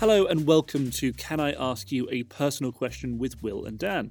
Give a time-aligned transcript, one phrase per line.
[0.00, 4.10] Hello and welcome to Can I Ask You a Personal Question with Will and Dan?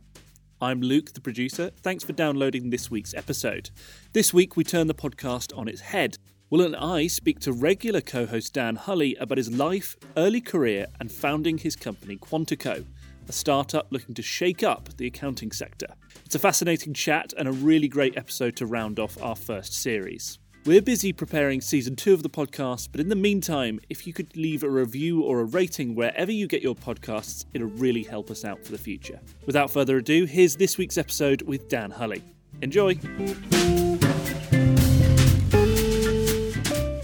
[0.62, 1.72] I'm Luke, the producer.
[1.82, 3.70] Thanks for downloading this week's episode.
[4.14, 6.18] This week we turn the podcast on its head.
[6.50, 10.88] Will and I speak to regular co host Dan Hulley about his life, early career,
[11.02, 12.86] and founding his company Quantico,
[13.28, 15.88] a startup looking to shake up the accounting sector.
[16.26, 20.40] It's a fascinating chat and a really great episode to round off our first series.
[20.66, 24.38] We're busy preparing season two of the podcast, but in the meantime, if you could
[24.38, 28.46] leave a review or a rating wherever you get your podcasts, it'll really help us
[28.46, 29.20] out for the future.
[29.46, 32.24] Without further ado, here's this week's episode with Dan Hulley.
[32.62, 32.94] Enjoy!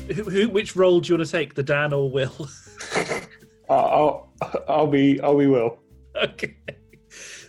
[0.10, 2.34] Who, who, which role do you want to take, the Dan or Will?
[3.70, 4.34] Uh, I'll,
[4.68, 5.78] I'll be, I'll be Will.
[6.16, 6.56] okay.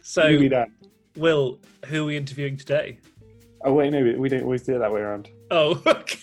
[0.02, 0.70] So, You be Dan.
[1.16, 2.98] Will, who are we interviewing today?
[3.64, 5.28] Oh wait, no, we don't always do it that way around.
[5.50, 6.18] Oh, okay.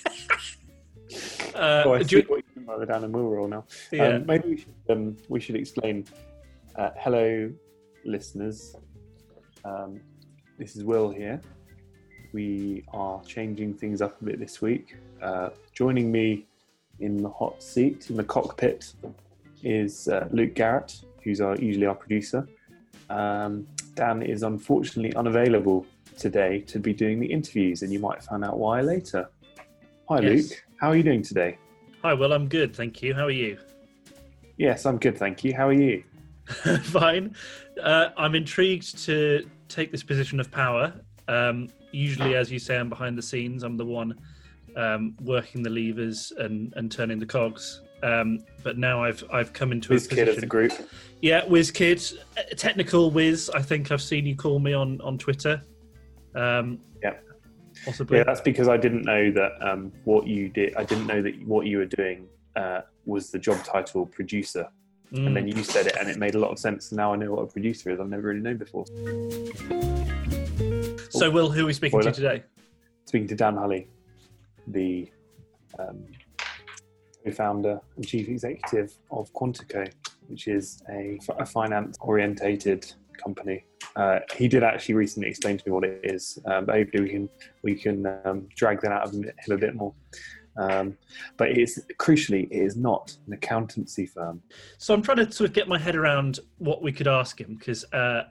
[1.55, 3.48] Uh, Oh, I do see you- what you mean by the Dan and Will rule
[3.48, 3.66] now.
[3.91, 4.16] yeah.
[4.16, 6.05] Um, maybe we should, um, we should explain.
[6.76, 7.52] Uh, hello,
[8.06, 8.76] listeners.
[9.66, 10.00] Um,
[10.58, 11.42] this is Will here.
[12.34, 14.95] We are changing things up a bit this week.
[15.22, 16.45] Uh, joining me
[17.00, 18.94] in the hot seat in the cockpit
[19.64, 22.48] is uh, Luke Garrett, who's our, usually our producer.
[23.09, 25.86] Um, Dan is unfortunately unavailable
[26.18, 29.30] today to be doing the interviews, and you might find out why later.
[30.10, 30.50] Hi, Yes.
[30.52, 30.64] Luke.
[30.80, 31.58] How are you doing today?
[32.02, 32.34] Hi, Will.
[32.34, 33.14] I'm good, thank you.
[33.14, 33.58] How are you?
[34.58, 35.54] Yes, I'm good, thank you.
[35.54, 36.04] How are you?
[36.84, 37.36] Fine.
[37.82, 40.94] Uh, I'm intrigued to take this position of power.
[41.28, 43.64] Um, usually, as you say, I'm behind the scenes.
[43.64, 44.16] I'm the one
[44.76, 47.82] um, working the levers and, and turning the cogs.
[48.04, 50.72] Um, but now I've I've come into Whiz a kid of the group.
[51.22, 52.00] Yeah, whiz kid,
[52.38, 53.50] uh, technical whiz.
[53.50, 55.64] I think I've seen you call me on on Twitter.
[56.38, 57.16] Um, Yeah.
[57.85, 58.17] possibly.
[58.19, 60.75] Yeah, that's because I didn't know that um, what you did.
[60.75, 64.67] I didn't know that what you were doing uh, was the job title producer,
[65.13, 65.27] Mm.
[65.27, 66.91] and then you said it, and it made a lot of sense.
[66.91, 67.99] Now I know what a producer is.
[67.99, 68.85] I've never really known before.
[71.09, 72.43] so, Will, who are we speaking to today?
[73.05, 73.87] Speaking to Dan Hulley,
[74.67, 75.09] the
[75.80, 76.03] um,
[77.23, 79.89] co-founder and chief executive of Quantico,
[80.27, 83.64] which is a, a finance-orientated company.
[83.95, 87.10] Uh, he did actually recently explain to me what it is, um, but hopefully we
[87.10, 87.30] can
[87.64, 89.94] we can um, drag that out of him a bit more.
[90.58, 90.98] Um,
[91.38, 94.42] but it's crucially, it is not an accountancy firm.
[94.80, 97.56] So I'm trying to sort of get my head around what we could ask him
[97.56, 98.23] because uh,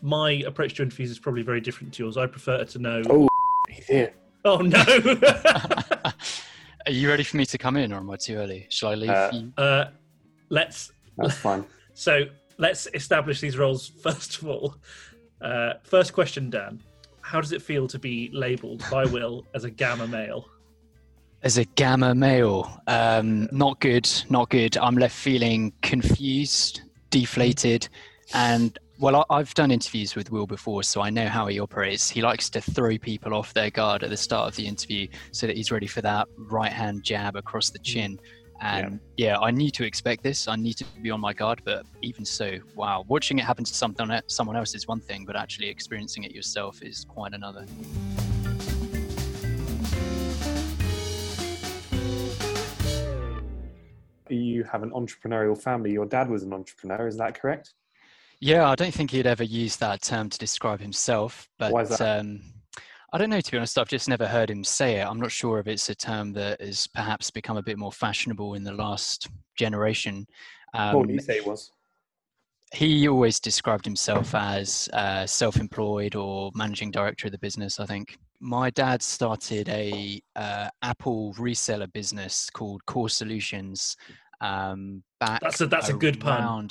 [0.00, 2.16] my approach to interviews is probably very different to yours.
[2.16, 3.02] I prefer to know.
[3.10, 3.28] Oh.
[3.68, 4.14] He's here.
[4.44, 4.78] Oh no!
[6.86, 8.66] Are you ready for me to come in, or am I too early?
[8.68, 9.10] Shall I leave?
[9.10, 9.52] Uh, you?
[9.56, 9.84] uh,
[10.50, 11.64] let's That's fine.
[11.94, 12.24] so
[12.58, 14.76] let's establish these roles first of all.
[15.40, 16.80] Uh, first question, Dan.
[17.20, 20.48] How does it feel to be labelled by Will as a gamma male?
[21.42, 24.78] As a gamma male, um, not good, not good.
[24.78, 27.88] I'm left feeling confused, deflated,
[28.32, 32.08] and well, I- I've done interviews with Will before, so I know how he operates.
[32.08, 35.46] He likes to throw people off their guard at the start of the interview so
[35.46, 38.18] that he's ready for that right hand jab across the chin.
[38.60, 39.38] And yeah.
[39.38, 40.48] I need to expect this.
[40.48, 43.74] I need to be on my guard, but even so, wow, watching it happen to
[43.74, 47.66] something, someone else is one thing, but actually experiencing it yourself is quite another.
[54.30, 55.92] You have an entrepreneurial family.
[55.92, 57.06] Your dad was an entrepreneur.
[57.06, 57.74] Is that correct?
[58.40, 61.90] Yeah, I don't think he'd ever use that term to describe himself, but Why is
[61.90, 62.20] that?
[62.20, 62.40] Um,
[63.14, 63.40] I don't know.
[63.40, 65.06] To be honest, I've just never heard him say it.
[65.06, 68.54] I'm not sure if it's a term that has perhaps become a bit more fashionable
[68.54, 70.26] in the last generation.
[70.72, 71.70] what would Um, you say it was?
[72.72, 77.78] he always described himself as uh, self-employed or managing director of the business.
[77.78, 83.96] I think my dad started a uh, Apple reseller business called Core Solutions.
[84.40, 86.68] Um, back That's a- that's a good pun.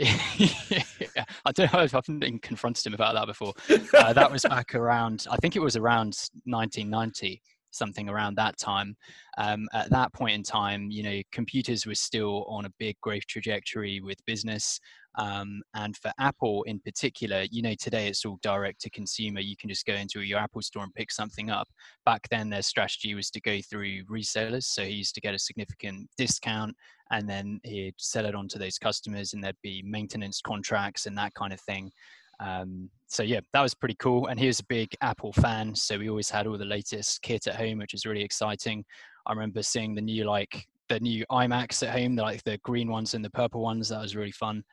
[1.44, 3.52] I don't know I've been confronted him about that before.
[3.94, 8.96] Uh, that was back around, I think it was around 1990, something around that time.
[9.36, 13.26] Um, at that point in time, you know, computers were still on a big growth
[13.26, 14.80] trajectory with business.
[15.18, 19.40] Um, and for Apple in particular, you know, today it's all direct to consumer.
[19.40, 21.68] You can just go into your Apple store and pick something up.
[22.04, 24.64] Back then, their strategy was to go through resellers.
[24.64, 26.76] So he used to get a significant discount
[27.10, 31.18] and then he'd sell it on to those customers and there'd be maintenance contracts and
[31.18, 31.90] that kind of thing.
[32.38, 34.28] Um, so yeah, that was pretty cool.
[34.28, 37.46] And he was a big Apple fan, so we always had all the latest kit
[37.46, 38.84] at home, which was really exciting.
[39.26, 42.90] I remember seeing the new like the new iMacs at home, the, like the green
[42.90, 43.88] ones and the purple ones.
[43.88, 44.64] That was really fun.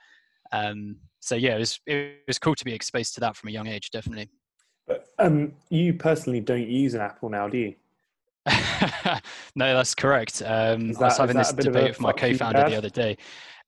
[0.52, 3.52] Um, so yeah, it was it was cool to be exposed to that from a
[3.52, 4.30] young age, definitely.
[4.88, 7.76] But um, you personally don't use an Apple now, do you?
[9.56, 10.42] no, that's correct.
[10.46, 12.64] Um, Is I was having this that a bit of a debate with my co-founder
[12.70, 13.18] the other day.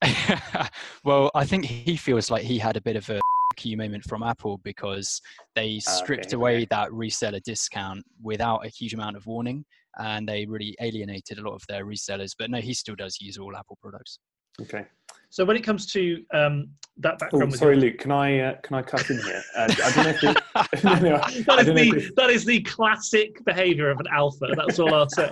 [1.04, 3.20] well, I think he feels like he had a bit of a
[3.58, 5.22] key moment from Apple because
[5.56, 6.36] they Ah, okay, stripped okay.
[6.36, 9.66] away that reseller discount without a huge amount of warning,
[9.98, 12.32] and they really alienated a lot of their resellers.
[12.38, 14.20] But no, he still does use all Apple products.
[14.62, 14.86] Okay.
[15.30, 18.00] So when it comes to um, that Oh, background, with sorry, your- Luke.
[18.00, 19.42] Can I uh, can I cut in here?
[19.56, 22.46] Uh, I don't know if it, no, no, that is don't if the that is
[22.46, 24.48] the classic behaviour of an alpha.
[24.56, 25.32] That's all I'll say.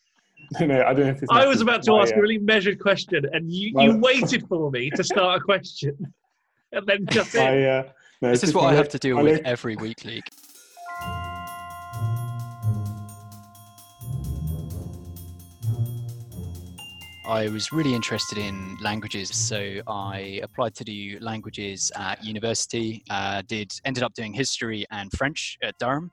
[0.60, 1.28] no, no, I don't know if this.
[1.32, 3.96] I was about to my, ask uh, a really measured question, and you, my- you
[3.98, 5.96] waited for me to start a question,
[6.72, 7.40] and then cut in.
[7.40, 7.82] my, uh,
[8.22, 10.24] no, This is what I have to deal my with lo- every week, Luke.
[17.30, 23.04] I was really interested in languages, so I applied to do languages at university.
[23.08, 26.10] Uh, did ended up doing history and French at Durham,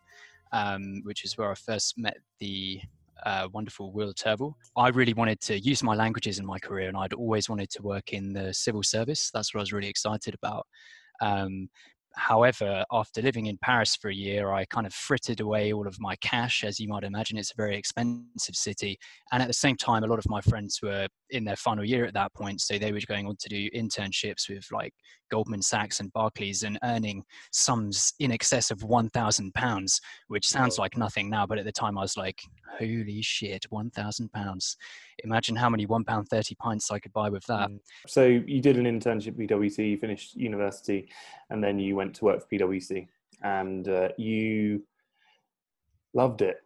[0.52, 2.80] um, which is where I first met the
[3.26, 4.54] uh, wonderful Will Turble.
[4.78, 7.82] I really wanted to use my languages in my career, and I'd always wanted to
[7.82, 9.32] work in the civil service.
[9.34, 10.68] That's what I was really excited about.
[11.20, 11.68] Um,
[12.18, 16.00] however, after living in Paris for a year, I kind of frittered away all of
[16.00, 16.64] my cash.
[16.64, 18.98] As you might imagine, it's a very expensive city.
[19.32, 22.06] And at the same time, a lot of my friends were in their final year
[22.06, 22.62] at that point.
[22.62, 24.94] So they were going on to do internships with like
[25.30, 31.30] Goldman Sachs and Barclays and earning sums in excess of £1,000, which sounds like nothing
[31.30, 31.46] now.
[31.46, 32.40] But at the time, I was like,
[32.80, 34.76] holy shit, £1,000.
[35.24, 37.70] Imagine how many £1.30 pints I could buy with that.
[37.70, 37.80] Mm.
[38.08, 41.10] So you did an internship at PwC, you finished university,
[41.50, 43.08] and then you went to work for PwC,
[43.44, 44.84] and uh, you
[46.14, 46.58] loved it.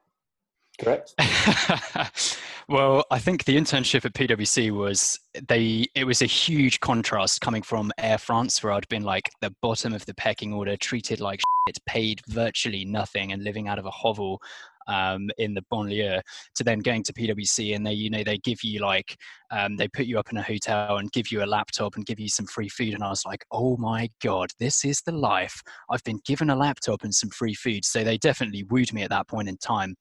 [0.80, 1.14] Correct.
[2.70, 7.62] well, I think the internship at PwC was they it was a huge contrast coming
[7.62, 11.42] from Air France where I'd been like the bottom of the pecking order, treated like
[11.68, 14.42] shit, paid virtually nothing and living out of a hovel
[14.88, 16.22] um, in the banlieue
[16.56, 19.16] to then going to PwC and they you know they give you like
[19.52, 22.20] um, they put you up in a hotel and give you a laptop and give
[22.20, 22.94] you some free food.
[22.94, 25.62] And I was like oh my god this is the life.
[25.90, 27.86] I've been given a laptop and some free food.
[27.86, 29.96] So they definitely wooed me at that point in time.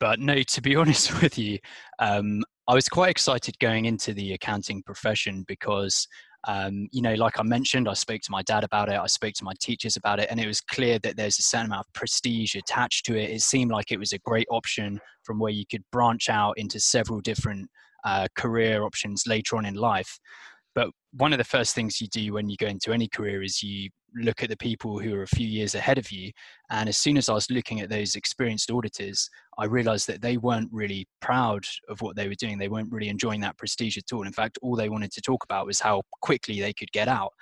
[0.00, 1.58] But no, to be honest with you,
[1.98, 6.06] um, I was quite excited going into the accounting profession because,
[6.48, 9.34] um, you know, like I mentioned, I spoke to my dad about it, I spoke
[9.34, 11.92] to my teachers about it, and it was clear that there's a certain amount of
[11.92, 13.30] prestige attached to it.
[13.30, 16.80] It seemed like it was a great option from where you could branch out into
[16.80, 17.68] several different
[18.04, 20.18] uh, career options later on in life.
[20.74, 23.62] But one of the first things you do when you go into any career is
[23.62, 26.30] you look at the people who are a few years ahead of you.
[26.70, 29.28] And as soon as I was looking at those experienced auditors,
[29.58, 32.58] I realized that they weren't really proud of what they were doing.
[32.58, 34.26] They weren't really enjoying that prestige at all.
[34.26, 37.32] In fact, all they wanted to talk about was how quickly they could get out.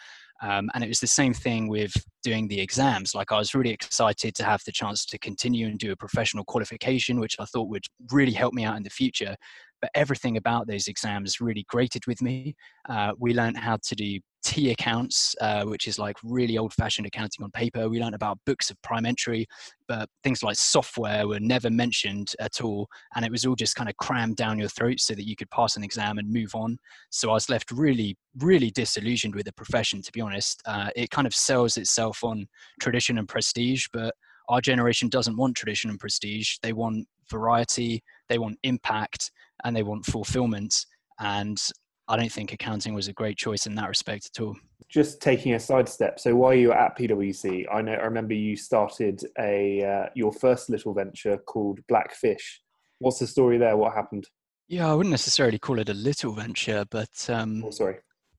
[0.42, 3.14] Um, and it was the same thing with doing the exams.
[3.14, 6.44] Like I was really excited to have the chance to continue and do a professional
[6.44, 9.36] qualification, which I thought would really help me out in the future.
[9.80, 12.56] But everything about those exams really grated with me.
[12.88, 17.06] Uh, we learned how to do T accounts, uh, which is like really old fashioned
[17.06, 17.88] accounting on paper.
[17.88, 19.46] We learned about books of prime entry,
[19.88, 22.88] but things like software were never mentioned at all.
[23.14, 25.50] And it was all just kind of crammed down your throat so that you could
[25.50, 26.78] pass an exam and move on.
[27.10, 30.62] So I was left really, really disillusioned with the profession, to be honest.
[30.64, 32.46] Uh, it kind of sells itself on
[32.80, 34.14] tradition and prestige, but
[34.48, 36.58] our generation doesn't want tradition and prestige.
[36.62, 39.32] They want variety, they want impact,
[39.64, 40.86] and they want fulfillment.
[41.18, 41.60] And
[42.08, 44.56] I don't think accounting was a great choice in that respect at all.
[44.88, 46.20] Just taking a sidestep.
[46.20, 50.32] So while you were at PwC, I know I remember you started a uh, your
[50.32, 52.60] first little venture called Blackfish.
[52.98, 53.76] What's the story there?
[53.76, 54.28] What happened?
[54.68, 57.96] Yeah, I wouldn't necessarily call it a little venture, but um, Oh, sorry.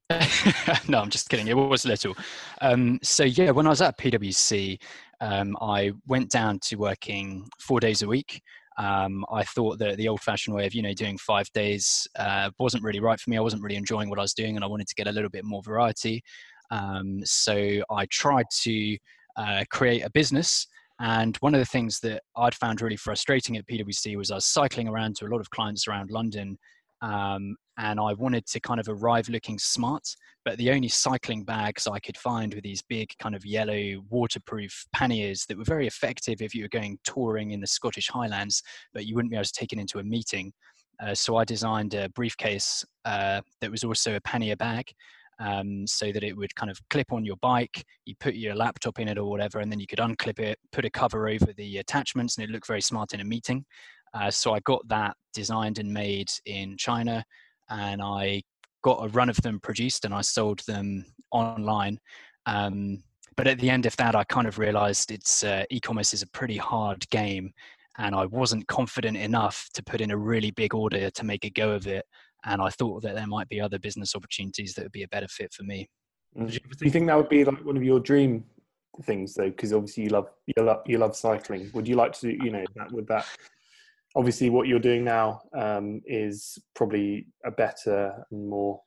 [0.87, 1.47] no, I'm just kidding.
[1.47, 2.15] It was little.
[2.61, 4.79] Um, so yeah, when I was at PwC,
[5.19, 8.41] um, I went down to working four days a week.
[8.77, 12.83] Um, I thought that the old-fashioned way of you know doing five days uh, wasn't
[12.83, 13.37] really right for me.
[13.37, 15.29] I wasn't really enjoying what I was doing, and I wanted to get a little
[15.29, 16.23] bit more variety.
[16.69, 18.97] Um, so I tried to
[19.37, 20.67] uh, create a business.
[20.99, 24.45] And one of the things that I'd found really frustrating at PwC was I was
[24.45, 26.57] cycling around to a lot of clients around London,
[27.01, 30.07] um, and I wanted to kind of arrive looking smart.
[30.43, 34.85] But the only cycling bags I could find were these big, kind of yellow, waterproof
[34.93, 39.05] panniers that were very effective if you were going touring in the Scottish Highlands, but
[39.05, 40.51] you wouldn't be able to take it into a meeting.
[40.99, 44.91] Uh, so I designed a briefcase uh, that was also a pannier bag.
[45.39, 47.85] Um, so that it would kind of clip on your bike.
[48.05, 50.83] You put your laptop in it or whatever, and then you could unclip it, put
[50.83, 53.63] a cover over the attachments, and it looked very smart in a meeting.
[54.15, 57.23] Uh, so I got that designed and made in China,
[57.69, 58.41] and I
[58.83, 61.99] got a run of them produced, and I sold them online.
[62.45, 63.03] Um,
[63.35, 66.29] but at the end of that, I kind of realized it's uh, e-commerce is a
[66.29, 67.51] pretty hard game,
[67.97, 71.49] and I wasn't confident enough to put in a really big order to make a
[71.49, 72.05] go of it.
[72.45, 75.27] And I thought that there might be other business opportunities that would be a better
[75.27, 75.87] fit for me.
[76.37, 76.51] Mm.
[76.51, 78.43] Do you think that would be like one of your dream
[79.03, 79.49] things though?
[79.49, 81.69] Because obviously you love you love you love cycling.
[81.73, 83.25] Would you like to you know that would that
[84.17, 88.81] obviously what you're doing now um, is probably a better and more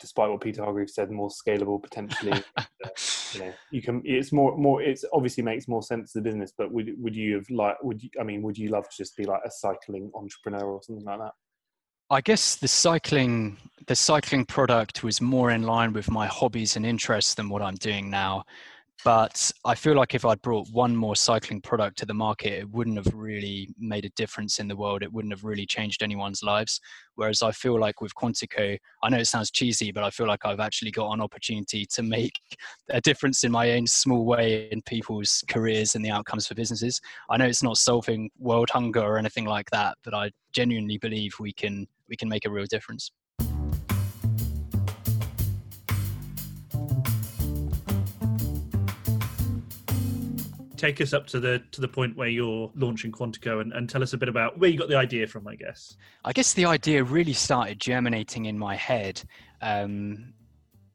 [0.00, 2.64] despite what peter hargreaves said more scalable potentially uh,
[3.34, 6.52] you know you can it's more more it's obviously makes more sense to the business
[6.56, 9.14] but would would you have like would you i mean would you love to just
[9.16, 11.32] be like a cycling entrepreneur or something like that
[12.12, 13.56] I guess the cycling
[13.86, 17.76] the cycling product was more in line with my hobbies and interests than what I'm
[17.76, 18.44] doing now.
[19.02, 22.70] But I feel like if I'd brought one more cycling product to the market, it
[22.70, 25.02] wouldn't have really made a difference in the world.
[25.02, 26.80] It wouldn't have really changed anyone's lives.
[27.14, 30.44] Whereas I feel like with Quantico, I know it sounds cheesy, but I feel like
[30.44, 32.34] I've actually got an opportunity to make
[32.90, 37.00] a difference in my own small way in people's careers and the outcomes for businesses.
[37.30, 41.32] I know it's not solving world hunger or anything like that, but I genuinely believe
[41.40, 43.12] we can we can make a real difference.
[50.80, 54.02] Take us up to the to the point where you're launching Quantico and, and tell
[54.02, 55.96] us a bit about where you got the idea from, I guess.
[56.24, 59.22] I guess the idea really started germinating in my head.
[59.60, 60.32] Um,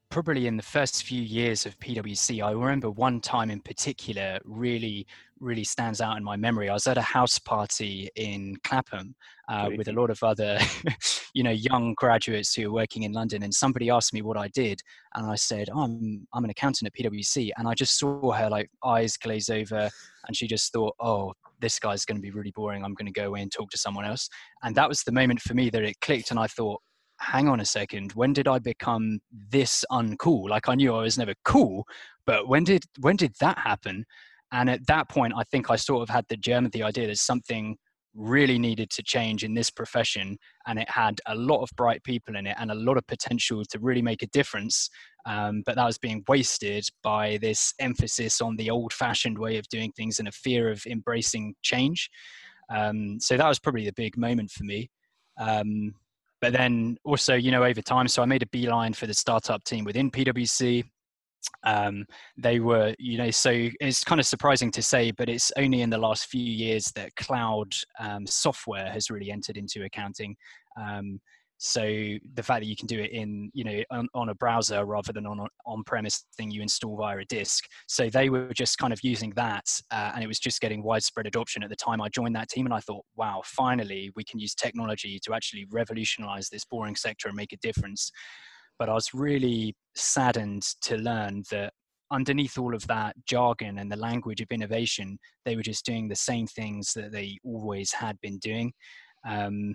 [0.08, 5.06] probably in the first few years of PwC, I remember one time in particular really
[5.40, 6.68] really stands out in my memory.
[6.68, 9.14] I was at a house party in Clapham
[9.48, 10.58] uh, with a lot of other,
[11.34, 14.48] you know, young graduates who were working in London, and somebody asked me what I
[14.48, 14.80] did,
[15.14, 18.48] and I said, oh, "I'm I'm an accountant at PwC," and I just saw her
[18.48, 19.90] like eyes glaze over,
[20.26, 22.84] and she just thought, "Oh." This guy's going to be really boring.
[22.84, 24.28] I'm going to go away and talk to someone else.
[24.62, 26.30] And that was the moment for me that it clicked.
[26.30, 26.82] And I thought,
[27.18, 29.18] hang on a second when did i become
[29.50, 31.84] this uncool like i knew i was never cool
[32.26, 34.04] but when did when did that happen
[34.52, 37.06] and at that point, I think I sort of had the germ of the idea
[37.08, 37.76] that something
[38.16, 42.34] really needed to change in this profession and it had a lot of bright people
[42.34, 44.88] in it and a lot of potential to really make a difference.
[45.26, 49.68] Um, but that was being wasted by this emphasis on the old fashioned way of
[49.68, 52.08] doing things and a fear of embracing change.
[52.74, 54.90] Um, so that was probably the big moment for me.
[55.38, 55.94] Um,
[56.40, 59.64] but then also you know over time so i made a beeline for the startup
[59.64, 60.84] team within pwc
[61.64, 62.04] um,
[62.36, 63.50] they were you know so
[63.80, 67.14] it's kind of surprising to say but it's only in the last few years that
[67.16, 70.36] cloud um, software has really entered into accounting.
[70.80, 71.20] Um,
[71.58, 74.84] so the fact that you can do it in you know on, on a browser
[74.84, 77.64] rather than on on premise thing you install via a disk.
[77.88, 81.26] So they were just kind of using that uh, and it was just getting widespread
[81.26, 84.38] adoption at the time i joined that team and i thought wow finally we can
[84.38, 88.10] use technology to actually revolutionize this boring sector and make a difference
[88.78, 91.72] but I was really saddened to learn that
[92.10, 96.16] underneath all of that jargon and the language of innovation, they were just doing the
[96.16, 98.72] same things that they always had been doing.
[99.28, 99.74] Um,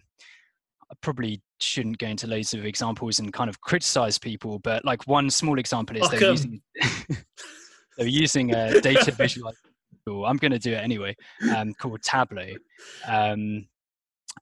[0.91, 5.05] I probably shouldn't go into loads of examples and kind of criticize people, but like
[5.08, 6.62] one small example is they're using,
[7.98, 9.72] they're using a data visualization
[10.05, 10.25] tool.
[10.25, 11.15] I'm going to do it anyway,
[11.55, 12.53] um, called Tableau.
[13.08, 13.67] Um,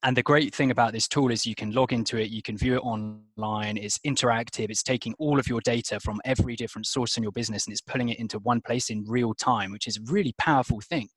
[0.03, 2.58] and the great thing about this tool is you can log into it, you can
[2.58, 7.17] view it online, it's interactive, it's taking all of your data from every different source
[7.17, 9.98] in your business and it's pulling it into one place in real time, which is
[9.98, 11.10] a really powerful thing.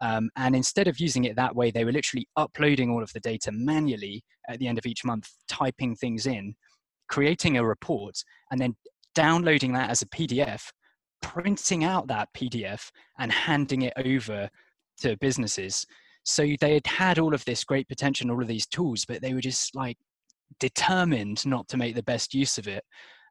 [0.00, 3.20] Um, and instead of using it that way, they were literally uploading all of the
[3.20, 6.54] data manually at the end of each month, typing things in,
[7.08, 8.74] creating a report, and then
[9.14, 10.70] downloading that as a PDF,
[11.20, 14.48] printing out that PDF, and handing it over
[15.00, 15.86] to businesses
[16.24, 19.20] so they had had all of this great potential and all of these tools, but
[19.22, 19.98] they were just like
[20.60, 22.84] determined not to make the best use of it.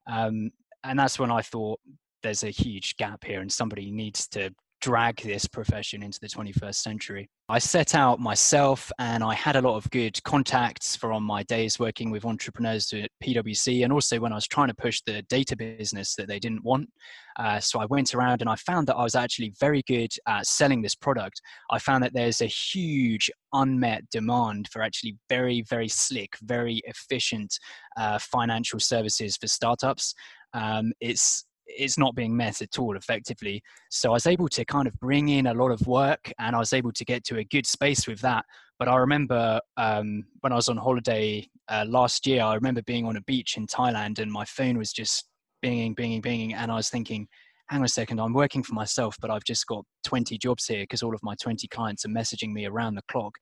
[0.07, 0.51] Um,
[0.83, 1.79] and that's when I thought
[2.23, 6.75] there's a huge gap here and somebody needs to drag this profession into the 21st
[6.75, 7.29] century.
[7.47, 11.79] I set out myself and I had a lot of good contacts from my days
[11.79, 15.55] working with entrepreneurs at PwC and also when I was trying to push the data
[15.55, 16.89] business that they didn't want.
[17.37, 20.47] Uh, so I went around and I found that I was actually very good at
[20.47, 21.41] selling this product.
[21.69, 27.57] I found that there's a huge unmet demand for actually very, very slick, very efficient
[27.97, 30.13] uh, financial services for startups.
[30.53, 31.45] Um, it's
[31.77, 33.61] it's not being met at all effectively.
[33.89, 36.59] So I was able to kind of bring in a lot of work and I
[36.59, 38.45] was able to get to a good space with that.
[38.79, 43.05] But I remember um, when I was on holiday uh, last year, I remember being
[43.05, 45.25] on a beach in Thailand and my phone was just
[45.63, 46.53] binging, binging, binging.
[46.55, 47.27] And I was thinking,
[47.69, 50.83] hang on a second, I'm working for myself, but I've just got 20 jobs here
[50.83, 53.33] because all of my 20 clients are messaging me around the clock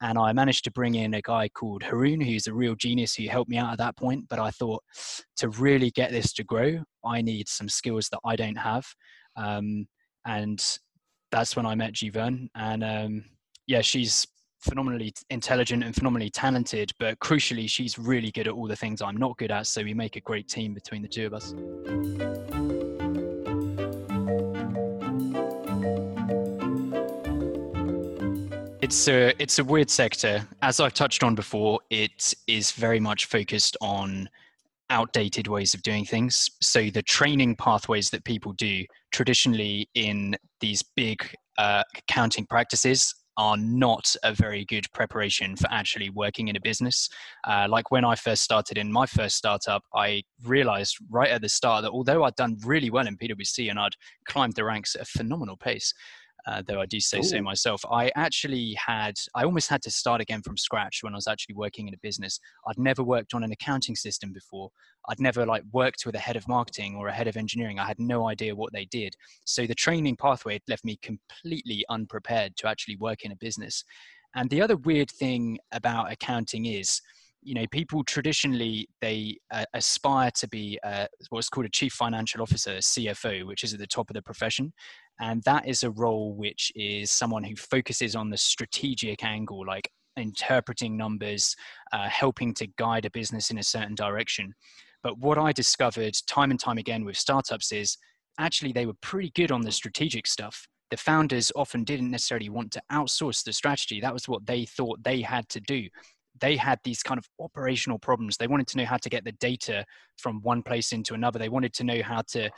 [0.00, 3.28] and I managed to bring in a guy called Haroon, who's a real genius who
[3.28, 4.26] helped me out at that point.
[4.28, 4.82] But I thought
[5.36, 8.86] to really get this to grow, I need some skills that I don't have.
[9.36, 9.86] Um,
[10.26, 10.64] and
[11.30, 12.48] that's when I met Jivern.
[12.54, 13.24] And um,
[13.66, 14.26] yeah, she's
[14.60, 19.16] phenomenally intelligent and phenomenally talented, but crucially, she's really good at all the things I'm
[19.16, 19.66] not good at.
[19.66, 21.54] So we make a great team between the two of us.
[28.90, 30.44] It's a it's a weird sector.
[30.62, 34.28] As I've touched on before, it is very much focused on
[34.90, 36.50] outdated ways of doing things.
[36.60, 41.24] So the training pathways that people do traditionally in these big
[41.56, 47.08] uh, accounting practices are not a very good preparation for actually working in a business.
[47.44, 51.48] Uh, like when I first started in my first startup, I realized right at the
[51.48, 53.94] start that although I'd done really well in PwC and I'd
[54.26, 55.94] climbed the ranks at a phenomenal pace,
[56.46, 57.22] uh, though I do say Ooh.
[57.22, 57.82] so myself.
[57.90, 61.54] I actually had, I almost had to start again from scratch when I was actually
[61.54, 62.38] working in a business.
[62.66, 64.70] I'd never worked on an accounting system before.
[65.08, 67.78] I'd never like worked with a head of marketing or a head of engineering.
[67.78, 69.14] I had no idea what they did.
[69.44, 73.84] So the training pathway left me completely unprepared to actually work in a business.
[74.34, 77.00] And the other weird thing about accounting is,
[77.42, 82.42] you know people traditionally they uh, aspire to be uh, what's called a chief financial
[82.42, 84.72] officer cfo which is at the top of the profession
[85.20, 89.90] and that is a role which is someone who focuses on the strategic angle, like
[90.16, 91.54] interpreting numbers,
[91.92, 94.52] uh, helping to guide a business in a certain direction.
[95.02, 97.96] But what I discovered time and time again with startups is
[98.38, 100.66] actually they were pretty good on the strategic stuff.
[100.90, 104.00] The founders often didn't necessarily want to outsource the strategy.
[104.00, 105.88] That was what they thought they had to do
[106.40, 108.36] they had these kind of operational problems.
[108.36, 109.84] They wanted to know how to get the data
[110.16, 111.38] from one place into another.
[111.38, 112.50] They wanted to know how to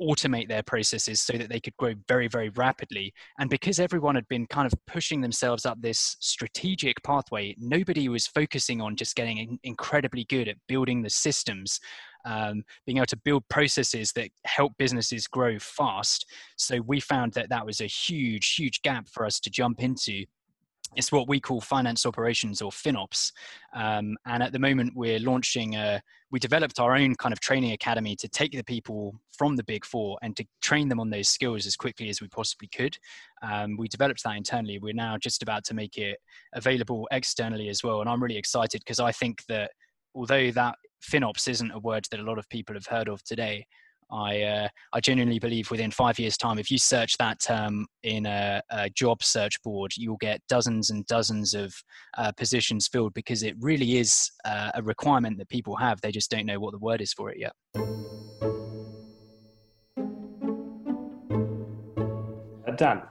[0.00, 3.12] automate their processes so that they could grow very, very rapidly.
[3.38, 8.26] And because everyone had been kind of pushing themselves up this strategic pathway, nobody was
[8.26, 11.80] focusing on just getting incredibly good at building the systems,
[12.24, 16.26] um, being able to build processes that help businesses grow fast.
[16.56, 20.24] So we found that that was a huge, huge gap for us to jump into
[20.96, 23.32] it's what we call finance operations or FinOps.
[23.74, 27.72] Um, and at the moment, we're launching a, we developed our own kind of training
[27.72, 31.28] academy to take the people from the big four and to train them on those
[31.28, 32.98] skills as quickly as we possibly could.
[33.42, 34.78] Um, we developed that internally.
[34.78, 36.18] We're now just about to make it
[36.54, 38.00] available externally as well.
[38.00, 39.70] And I'm really excited because I think that
[40.14, 43.66] although that FinOps isn't a word that a lot of people have heard of today,
[44.12, 48.26] I uh, I genuinely believe within five years' time, if you search that term in
[48.26, 51.74] a, a job search board, you'll get dozens and dozens of
[52.18, 56.00] uh, positions filled because it really is uh, a requirement that people have.
[56.00, 57.52] They just don't know what the word is for it yet.
[62.66, 63.02] Uh, Dan,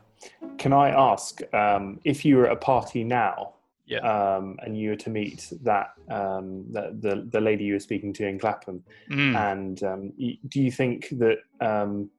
[0.58, 3.54] can I ask um, if you were at a party now
[3.90, 4.00] yeah.
[4.00, 8.14] um, and you were to meet that um, the, the, the lady you were speaking
[8.14, 9.36] to in Clapham, mm.
[9.36, 10.14] and um,
[10.48, 12.10] do you think that um,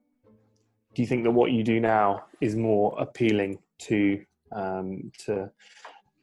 [0.93, 5.49] do you think that what you do now is more appealing to um, to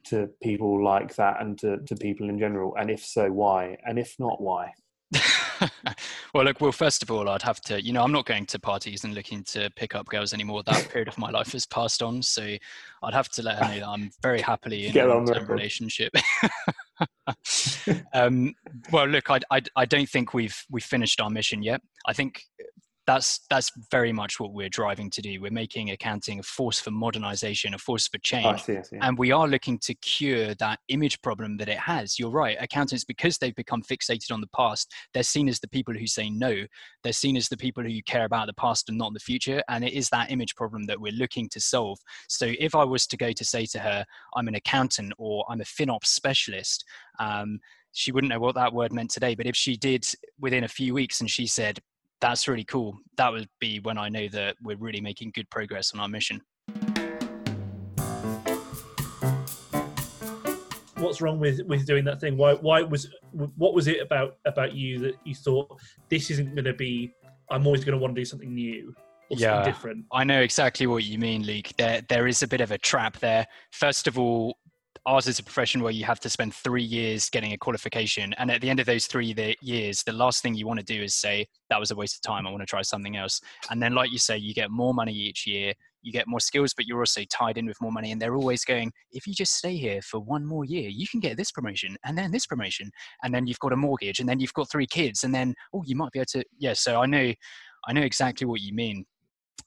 [0.05, 2.75] to people like that and to, to people in general?
[2.75, 3.77] And if so, why?
[3.85, 4.73] And if not, why?
[6.33, 8.59] well, look, well, first of all, I'd have to, you know, I'm not going to
[8.59, 10.63] parties and looking to pick up girls anymore.
[10.63, 12.21] That period of my life has passed on.
[12.21, 12.55] So
[13.03, 16.13] I'd have to let her know that I'm very happily in a long-term relationship.
[18.13, 18.53] um,
[18.91, 21.81] well, look, I, I, I don't think we've, we've finished our mission yet.
[22.05, 22.43] I think
[23.09, 25.41] that's that's very much what we're driving to do.
[25.41, 28.97] We're making accounting a force for modernization, a force for change, I see, I see.
[29.01, 32.19] and we are looking to cure that image problem that it has.
[32.19, 35.95] You're right, accountants because they've become fixated on the past, they're seen as the people
[35.95, 36.65] who say no.
[37.03, 39.83] They're seen as the people who care about the past and not the future, and
[39.83, 41.97] it is that image problem that we're looking to solve.
[42.27, 45.61] So if I was to go to say to her, I'm an accountant or I'm
[45.61, 46.85] a FinOps specialist.
[47.19, 47.59] Um,
[47.91, 50.05] she wouldn't know what that word meant today, but if she did
[50.39, 51.79] within a few weeks and she said,
[52.21, 52.97] that's really cool.
[53.17, 56.41] That would be when I know that we're really making good progress on our mission.
[60.97, 62.35] What's wrong with with doing that thing?
[62.35, 65.79] Why why was what was it about about you that you thought
[66.09, 67.13] this isn't going to be?
[67.49, 68.93] I'm always going to want to do something new.
[69.29, 70.05] yeah, different.
[70.11, 71.69] I know exactly what you mean, Luke.
[71.77, 73.47] There, there is a bit of a trap there.
[73.71, 74.57] First of all,
[75.05, 78.33] ours is a profession where you have to spend three years getting a qualification.
[78.37, 81.01] And at the end of those three years the last thing you want to do
[81.01, 82.45] is say that was a waste of time.
[82.45, 83.41] I want to try something else.
[83.69, 85.73] And then like you say you get more money each year.
[86.01, 88.11] You get more skills but you're also tied in with more money.
[88.11, 91.19] And they're always going if you just stay here for one more year you can
[91.19, 92.91] get this promotion and then this promotion.
[93.23, 95.83] And then you've got a mortgage and then you've got three kids and then oh
[95.85, 97.33] you might be able to yeah so i know
[97.87, 99.05] i know exactly what you mean.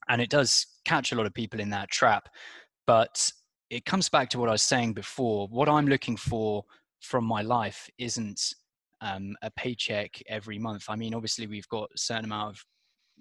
[0.08, 2.28] And it does catch a lot of people in that trap.
[2.86, 3.30] But
[3.72, 5.48] it comes back to what I was saying before.
[5.48, 6.62] What I'm looking for
[7.00, 8.54] from my life isn't
[9.00, 10.84] um, a paycheck every month.
[10.90, 12.64] I mean, obviously we've got a certain amount of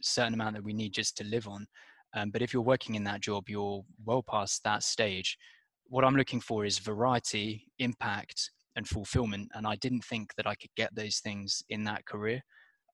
[0.02, 1.66] certain amount that we need just to live on.
[2.14, 5.38] Um, but if you're working in that job, you're well past that stage.
[5.86, 9.50] what I'm looking for is variety, impact, and fulfillment.
[9.54, 12.42] And I didn't think that I could get those things in that career.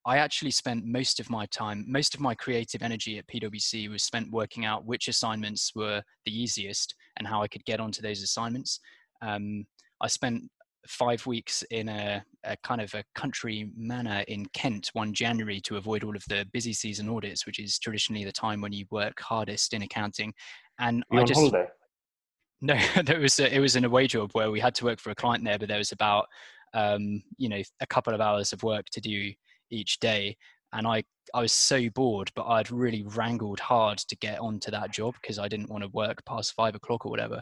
[0.08, 4.04] I actually spent most of my time, most of my creative energy at PwC was
[4.04, 8.24] spent working out which assignments were the easiest and how I could get onto those
[8.24, 8.80] assignments.
[9.22, 9.66] Um,
[10.00, 10.44] I spent
[10.88, 15.76] five weeks in a, a, kind of a country manor in Kent one January to
[15.76, 19.20] avoid all of the busy season audits, which is traditionally the time when you work
[19.20, 20.34] hardest in accounting.
[20.80, 21.68] And You're I just holiday.
[22.62, 25.10] no, there was a, it was an away job where we had to work for
[25.10, 26.28] a client there, but there was about
[26.74, 29.34] um, you know a couple of hours of work to do
[29.70, 30.38] each day,
[30.74, 31.04] and I
[31.34, 35.40] I was so bored, but I'd really wrangled hard to get onto that job because
[35.40, 37.42] I didn't want to work past five o'clock or whatever.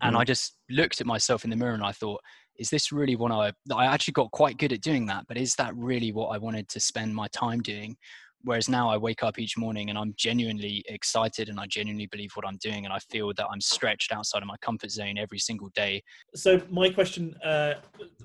[0.00, 0.26] And I mm.
[0.26, 2.20] just looked at myself in the mirror and I thought,
[2.58, 5.54] is this really what I I actually got quite good at doing that, but is
[5.56, 7.96] that really what I wanted to spend my time doing?
[8.44, 12.32] Whereas now I wake up each morning and I'm genuinely excited and I genuinely believe
[12.34, 15.38] what I'm doing and I feel that I'm stretched outside of my comfort zone every
[15.38, 16.02] single day.
[16.34, 17.74] So my question, uh,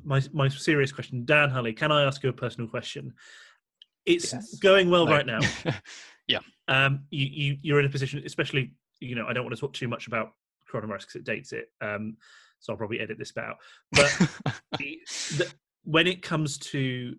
[0.04, 3.14] my my serious question, Dan Hulley, can I ask you a personal question?
[4.06, 4.56] It's Yes.
[4.60, 5.12] going well No.
[5.12, 5.40] right now.
[6.28, 6.40] Yeah.
[6.68, 9.72] Um, you, you you're in a position, especially you know, I don't want to talk
[9.72, 10.32] too much about
[10.70, 11.70] coronavirus because it dates it.
[11.80, 12.18] Um,
[12.60, 13.58] so I'll probably edit this bit out.
[13.94, 14.12] But
[14.78, 15.00] the,
[15.38, 15.50] the,
[15.84, 17.16] when it comes to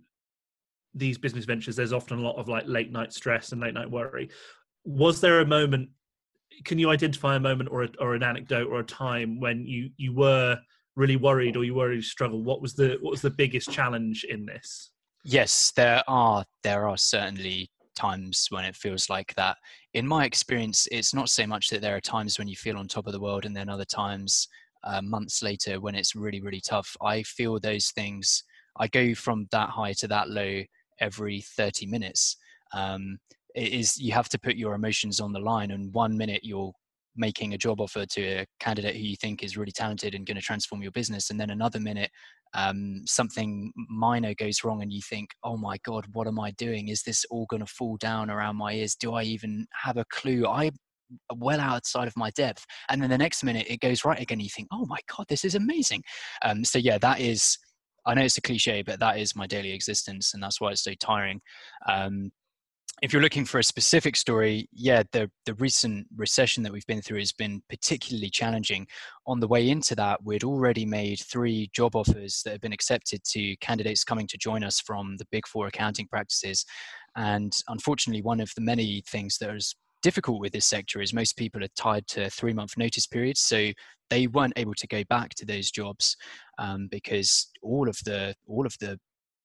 [0.94, 3.90] these business ventures, there's often a lot of like late night stress and late night
[3.90, 4.30] worry.
[4.84, 5.90] Was there a moment?
[6.64, 9.90] Can you identify a moment or a, or an anecdote or a time when you
[9.96, 10.58] you were
[10.96, 12.44] really worried or you were really struggled?
[12.44, 14.90] What was the what was the biggest challenge in this?
[15.24, 19.56] Yes, there are there are certainly times when it feels like that.
[19.94, 22.86] In my experience, it's not so much that there are times when you feel on
[22.86, 24.48] top of the world and then other times
[24.84, 26.96] uh, months later when it's really really tough.
[27.02, 28.44] I feel those things.
[28.78, 30.62] I go from that high to that low
[31.00, 32.36] every 30 minutes.
[32.74, 33.18] Um,
[33.54, 36.72] is you have to put your emotions on the line, and one minute you're
[37.16, 40.36] making a job offer to a candidate who you think is really talented and going
[40.36, 42.10] to transform your business, and then another minute
[42.54, 46.88] um, something minor goes wrong and you think, oh my God, what am I doing?
[46.88, 48.94] Is this all going to fall down around my ears?
[48.94, 50.46] Do I even have a clue?
[50.46, 50.70] I
[51.36, 54.48] well outside of my depth and then the next minute it goes right again you
[54.50, 56.02] think oh my god this is amazing
[56.44, 57.56] um, so yeah that is
[58.08, 60.82] i know it's a cliche but that is my daily existence and that's why it's
[60.82, 61.40] so tiring
[61.88, 62.32] um,
[63.00, 67.02] if you're looking for a specific story, yeah, the the recent recession that we've been
[67.02, 68.86] through has been particularly challenging.
[69.26, 73.22] On the way into that, we'd already made three job offers that have been accepted
[73.32, 76.64] to candidates coming to join us from the big four accounting practices.
[77.16, 81.36] And unfortunately, one of the many things that is difficult with this sector is most
[81.36, 83.40] people are tied to three month notice periods.
[83.40, 83.70] So
[84.10, 86.16] they weren't able to go back to those jobs
[86.58, 88.98] um, because all of the all of the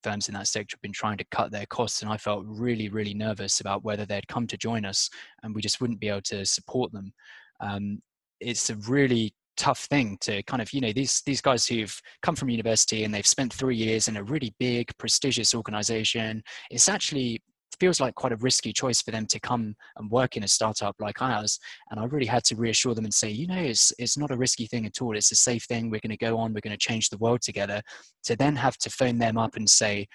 [0.03, 2.89] firms in that sector have been trying to cut their costs and i felt really
[2.89, 5.09] really nervous about whether they'd come to join us
[5.43, 7.13] and we just wouldn't be able to support them
[7.61, 8.01] um,
[8.41, 12.35] it's a really tough thing to kind of you know these these guys who've come
[12.35, 17.41] from university and they've spent three years in a really big prestigious organization it's actually
[17.79, 20.95] feels like quite a risky choice for them to come and work in a startup
[20.99, 21.59] like ours
[21.89, 24.37] and i really had to reassure them and say you know it's it's not a
[24.37, 26.77] risky thing at all it's a safe thing we're going to go on we're going
[26.77, 27.81] to change the world together
[28.23, 30.07] to then have to phone them up and say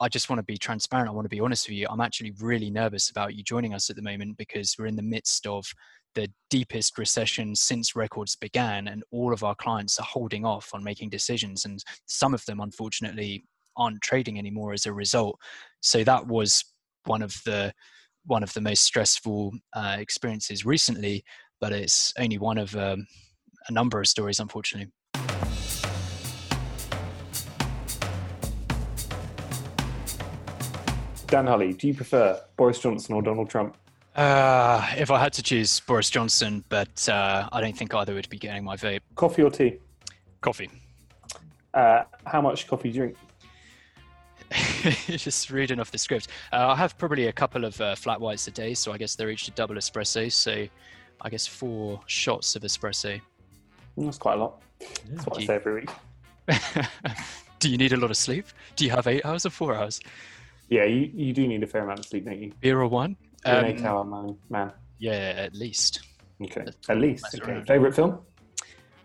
[0.00, 1.08] I just want to be transparent.
[1.08, 1.86] I want to be honest with you.
[1.88, 5.02] I'm actually really nervous about you joining us at the moment because we're in the
[5.02, 5.64] midst of
[6.14, 10.84] the deepest recession since records began, and all of our clients are holding off on
[10.84, 11.64] making decisions.
[11.64, 13.44] And some of them, unfortunately,
[13.76, 15.38] aren't trading anymore as a result.
[15.80, 16.64] So that was
[17.04, 17.72] one of the
[18.26, 21.24] one of the most stressful uh, experiences recently,
[21.60, 23.06] but it's only one of um,
[23.68, 24.92] a number of stories, unfortunately.
[31.26, 33.76] Dan Hulley, do you prefer Boris Johnson or Donald Trump?
[34.16, 38.28] Uh, if I had to choose Boris Johnson, but uh, I don't think either would
[38.28, 39.02] be getting my vote.
[39.14, 39.78] Coffee or tea?
[40.40, 40.68] Coffee.
[41.72, 43.16] Uh, how much coffee do you drink?
[45.06, 46.28] Just reading off the script.
[46.52, 49.14] Uh, I have probably a couple of uh, flat whites a day, so I guess
[49.14, 50.30] they're each a double espresso.
[50.32, 50.66] So
[51.20, 53.20] I guess four shots of espresso.
[53.98, 54.62] Mm, That's quite a lot.
[55.10, 55.90] That's what I say every week.
[57.58, 58.46] Do you need a lot of sleep?
[58.76, 60.00] Do you have eight hours or four hours?
[60.70, 62.52] Yeah, you, you do need a fair amount of sleep, don't you?
[62.60, 63.16] Beer or wine?
[63.44, 64.38] You're an Um, eight-hour man.
[64.48, 64.72] man.
[64.98, 66.00] yeah, at least.
[66.42, 67.26] Okay, that's at least.
[67.42, 67.62] Okay.
[67.66, 68.20] Favorite film?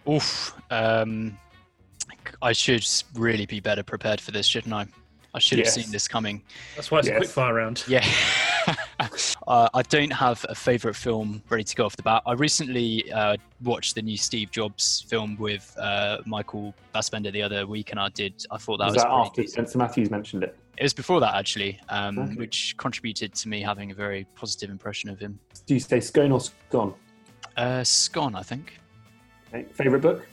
[0.10, 0.54] Oof.
[0.72, 1.38] Um,
[2.42, 4.86] I should really be better prepared for this, shouldn't I?
[5.36, 5.76] I should have Yes.
[5.76, 6.42] seen this coming.
[6.76, 7.84] That's why it's a quick fire round.
[7.90, 8.08] Yeah.
[9.48, 12.24] uh, I don't have a favorite film ready to go off the bat.
[12.26, 17.68] I recently uh, watched the new Steve Jobs film with uh, Michael Fassbender the other
[17.68, 18.46] week, and I did.
[18.50, 19.68] I thought that was was, that after decent.
[19.68, 20.58] Spencer Matthews mentioned it?
[20.78, 22.36] It was before that actually, um, Okay.
[22.36, 25.38] which contributed to me having a very positive impression of him.
[25.66, 26.94] Do you say scone or scone?
[27.58, 28.80] Uh, Scone, I think.
[29.54, 29.66] Okay.
[29.74, 30.26] Favorite book?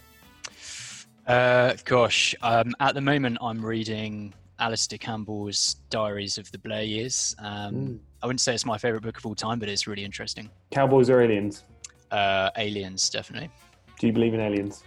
[1.27, 7.35] Uh, gosh, um, at the moment I'm reading Alastair Campbell's Diaries of the Blair Years.
[7.41, 7.99] Um, Mm.
[8.23, 10.49] I wouldn't say it's my favorite book of all time, but it's really interesting.
[10.71, 11.65] Cowboys or aliens?
[12.13, 13.51] Uh, aliens, definitely.
[13.99, 14.85] Do you believe in aliens?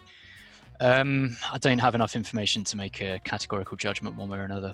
[0.79, 4.73] Um, I don't have enough information to make a categorical judgment one way or another.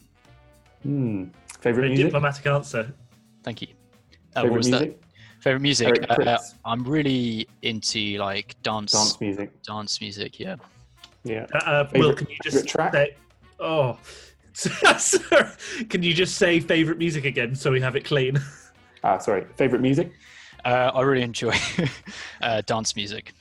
[0.83, 1.25] Hmm.
[1.61, 2.05] Favorite Very music?
[2.07, 2.93] diplomatic answer.
[3.43, 3.69] Thank you.
[4.35, 4.81] Uh, what Favorite was that?
[4.81, 5.01] music?
[5.39, 6.05] Favorite music?
[6.11, 9.61] Uh, I'm really into like dance, Dance music.
[9.63, 10.39] dance music.
[10.39, 10.57] Yeah.
[11.23, 11.47] Yeah.
[11.53, 12.93] Uh, uh, Will, can you just track?
[12.93, 13.15] say?
[13.59, 14.30] Oh, sorry.
[15.89, 18.39] can you just say favorite music again so we have it clean?
[19.03, 19.45] Ah, sorry.
[19.55, 20.11] Favorite music?
[20.63, 21.55] Uh, I really enjoy
[22.43, 23.33] uh, dance music.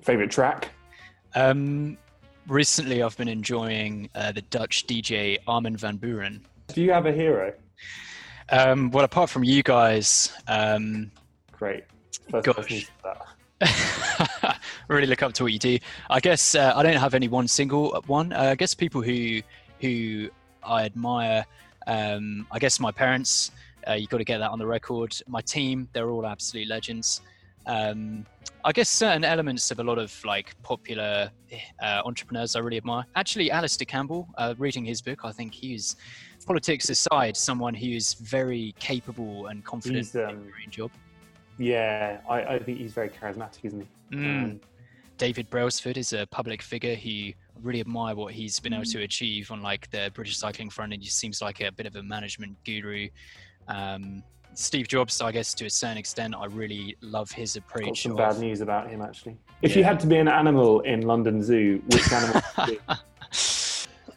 [0.00, 0.70] Favorite track?
[1.34, 1.98] Um,
[2.46, 6.42] recently, I've been enjoying uh, the Dutch DJ Armin van Buuren.
[6.68, 7.52] Do you have a hero?
[8.50, 11.10] Um, well, apart from you guys, um,
[11.50, 11.82] Great.
[12.30, 12.54] First Gosh.
[12.54, 14.60] person who said that.
[14.88, 15.78] really look up to what you do.
[16.08, 18.32] I guess uh, I don't have any one single one.
[18.32, 19.42] Uh, I guess people who
[19.80, 20.28] who
[20.62, 21.44] I admire.
[21.86, 23.50] Um, I guess my parents.
[23.88, 25.16] Uh, you got to get that on the record.
[25.26, 27.22] My team, they're all absolute legends.
[27.66, 28.26] Um,
[28.64, 31.30] I guess certain elements of a lot of like popular
[31.82, 33.04] uh, entrepreneurs I really admire.
[33.16, 35.96] Actually, Alastair Campbell, uh, reading his book, I think he's
[36.46, 40.90] politics aside, someone who's very capable and confident He's, in um, his job.
[41.58, 44.16] Yeah, I, I think he's very charismatic, isn't he?
[44.16, 44.44] Mm.
[44.44, 44.60] Um,
[45.16, 49.50] David Brailsford is a public figure who really admire what he's been able to achieve
[49.50, 52.56] on like the British cycling front, and he seems like a bit of a management
[52.64, 53.08] guru.
[53.68, 54.22] Um,
[54.54, 58.02] Steve Jobs, I guess to a certain extent, I really love his got approach.
[58.02, 59.36] some of- bad news about him, actually.
[59.62, 62.80] If you had to be an animal in London Zoo, which animal would you?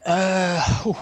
[0.05, 0.95] Uh, whew,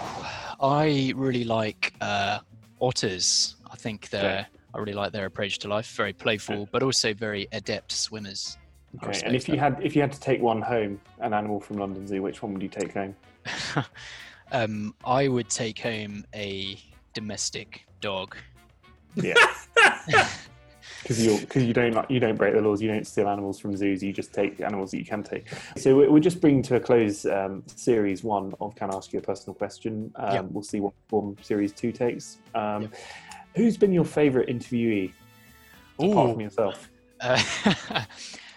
[0.60, 2.38] I really like uh,
[2.80, 3.56] otters.
[3.70, 4.20] I think they're.
[4.40, 4.46] Okay.
[4.74, 5.90] I really like their approach to life.
[5.96, 8.56] Very playful, but also very adept swimmers.
[9.00, 11.60] I Okay, and if you had if you had to take one home, an animal
[11.60, 13.16] from London Zoo, which one would you take home?
[14.52, 16.78] um, I would take home a
[17.14, 18.36] domestic dog.
[19.14, 19.34] Yeah,
[21.02, 23.58] because you because you don't like, you don't break the laws, you don't steal animals
[23.58, 25.48] from zoos, you just take the animals that you can take.
[25.76, 29.12] So we- we're just bringing to a close um, series one of Can I Ask
[29.12, 30.12] You a Personal Question?
[30.16, 30.40] Um, Yeah.
[30.42, 32.38] We'll see what form series two takes.
[32.54, 32.88] Um, Yeah.
[33.54, 35.12] Who's been your favourite interviewee
[35.98, 36.90] apart from yourself?
[37.20, 37.38] Uh,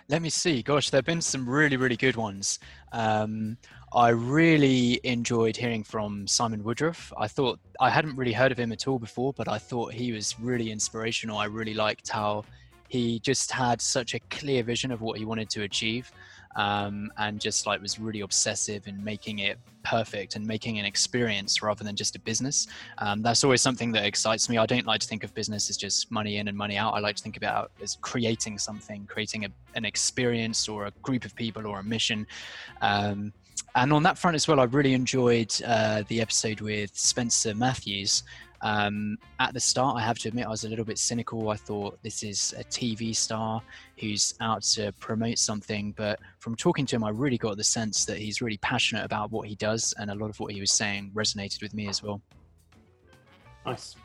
[0.07, 0.61] let me see.
[0.61, 2.59] Gosh, there have been some really, really good ones.
[2.91, 3.57] Um,
[3.93, 7.11] I really enjoyed hearing from Simon Woodruff.
[7.17, 10.11] I thought I hadn't really heard of him at all before, but I thought he
[10.11, 11.37] was really inspirational.
[11.37, 12.45] I really liked how
[12.87, 16.11] he just had such a clear vision of what he wanted to achieve,
[16.55, 21.61] um, and just like was really obsessive in making it perfect and making an experience
[21.61, 22.67] rather than just a business.
[22.97, 24.57] Um, that's always something that excites me.
[24.57, 26.93] I don't like to think of business as just money in and money out.
[26.93, 31.23] I like to think about as creating something, creating a, an experience or a group
[31.23, 32.25] of people or a mission.
[32.81, 33.31] Um,
[33.75, 38.23] and on that front as well, I really enjoyed uh, the episode with Spencer Matthews.
[38.65, 41.49] Um, at the start, I have to admit, I was a little bit cynical.
[41.49, 43.61] I thought this is a TV star
[43.99, 45.91] who's out to promote something.
[45.95, 49.31] But from talking to him, I really got the sense that he's really passionate about
[49.31, 49.93] what he does.
[49.99, 52.23] And a lot of what he was saying resonated with me as well.
[53.67, 53.97] Nice.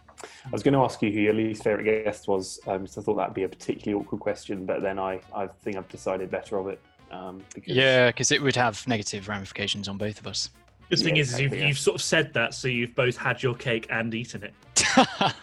[0.44, 3.04] I was going to ask you who your least favourite guest was, um, so I
[3.04, 6.58] thought that'd be a particularly awkward question, but then I, I think I've decided better
[6.58, 6.78] of it.
[7.10, 10.50] Um, because Yeah, because it would have negative ramifications on both of us.
[10.90, 11.66] The thing Yeah, is, is you've, yeah.
[11.68, 14.53] you've sort of said that, so you've both had your cake and eaten it.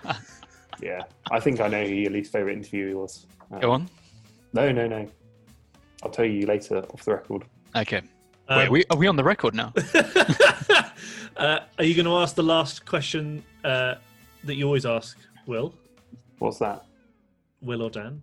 [0.81, 3.25] yeah, I think I know who your least favourite interviewee was.
[3.51, 3.89] Um, Go on.
[4.53, 5.07] No, no, no.
[6.03, 7.43] I'll tell you later off the record.
[7.75, 8.01] Okay.
[8.49, 9.73] Wait, Um, we, are we on the record now?
[11.37, 13.95] uh, are you going to ask the last question uh,
[14.43, 15.73] that you always ask, Will?
[16.39, 16.85] What's that?
[17.61, 18.21] Will or Dan?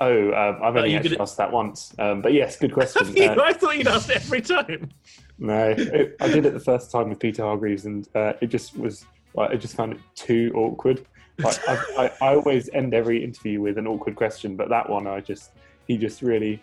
[0.00, 1.94] Oh, um, I've only actually gonna- asked that once.
[1.98, 3.16] Um, but yes, good question.
[3.16, 4.90] You- Uh, I thought you'd ask it every time.
[5.38, 8.76] no, it, I did it the first time with Peter Hargreaves, and uh, it just
[8.76, 9.04] was.
[9.34, 11.04] Like, I just found it too awkward.
[11.38, 15.06] Like, I, I, I always end every interview with an awkward question, but that one,
[15.06, 15.50] I just
[15.86, 16.62] he just really,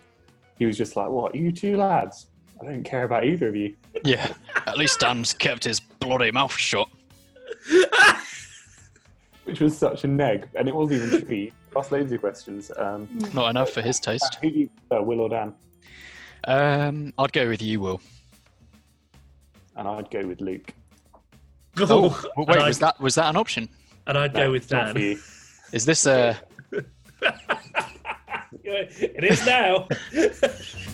[0.58, 2.26] he was just like, "What, you two lads?
[2.60, 4.32] I don't care about either of you." yeah.
[4.66, 6.88] At least Dan's kept his bloody mouth shut.
[9.44, 11.50] Which was such a neg, and it wasn't even true.
[11.74, 12.70] He Asked loads of questions.
[12.76, 14.36] Um, Not enough for his taste.
[14.40, 15.54] who do you prefer, Will or Dan?
[16.44, 18.00] Um, I'd go with you, Will.
[19.76, 20.72] And I'd go with Luke.
[21.80, 23.68] Oh, Oh, well, and wait, I'd- was that was that an option?
[24.06, 25.02] And I'd No, go with not for Dan.
[25.02, 25.18] you.
[25.72, 26.38] Is this a?
[28.62, 29.88] it is now.